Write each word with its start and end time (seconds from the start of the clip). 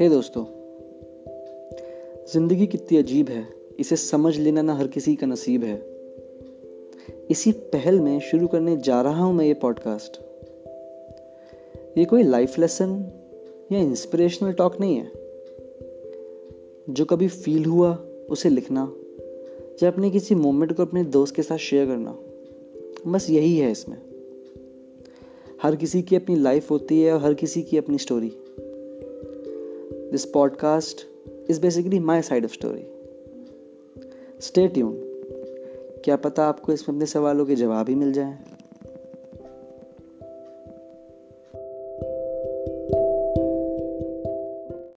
हे 0.00 0.08
दोस्तों, 0.08 0.44
ज़िंदगी 2.32 2.66
कितनी 2.66 2.98
अजीब 2.98 3.28
है, 3.28 3.48
इसे 3.80 3.96
समझ 3.96 4.38
लेना 4.38 4.62
ना 4.62 4.74
हर 4.74 4.86
किसी 4.86 5.14
का 5.16 5.26
नसीब 5.26 5.64
है। 5.64 5.76
इसी 7.30 7.52
पहल 7.52 8.00
में 8.00 8.20
शुरू 8.20 8.46
करने 8.46 8.76
जा 8.76 9.02
रहा 9.02 9.24
हूँ 9.24 9.34
मैं 9.34 9.46
ये 9.46 9.54
पॉडकास्ट 9.54 10.20
ये 11.98 12.04
कोई 12.04 12.22
लाइफ 12.22 12.58
लेसन 12.58 13.12
या 13.72 13.78
इंस्पिरेशनल 13.78 14.52
टॉक 14.52 14.80
नहीं 14.80 14.96
है। 14.96 15.12
जो 16.90 17.04
कभी 17.04 17.28
फील 17.28 17.64
हुआ, 17.64 17.94
उसे 18.30 18.48
लिखना 18.48 18.92
या 19.82 19.90
अपने 19.90 20.10
किसी 20.10 20.34
मोमेंट 20.34 20.72
को 20.72 20.82
अपने 20.82 21.04
दोस्त 21.04 21.34
के 21.34 21.42
साथ 21.42 21.56
शेयर 21.56 21.86
करना। 21.86 22.18
बस 23.06 23.30
यही 23.30 23.58
है 23.58 23.72
इसमें। 23.72 23.98
हर 25.62 25.76
किसी 25.76 26.02
की 26.02 26.16
अपनी 26.16 26.36
लाइफ 26.36 26.70
होती 26.70 27.02
है 27.02 27.12
और 27.12 27.20
हर 27.20 27.34
किसी 27.34 27.62
की 27.62 27.78
अपनी 27.78 27.98
story 27.98 28.32
this 30.14 30.24
podcast 30.24 31.06
is 31.50 31.60
basically 31.60 31.98
my 31.98 32.22
side 32.22 32.44
of 32.44 32.52
story 32.52 32.82
stay 34.40 34.68
tune 34.68 34.92
क्या 36.04 36.16
पता 36.16 36.44
आपको 36.44 36.72
इसमें 36.72 36.96
अपने 36.96 37.06
सवालों 37.06 37.46
के 37.46 37.54
जवाब 37.54 37.88
ही 37.88 37.94
मिल 37.94 38.12
जाए। 38.12 38.38